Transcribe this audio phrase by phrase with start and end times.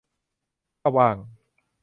[0.81, 1.17] ถ้าว่าง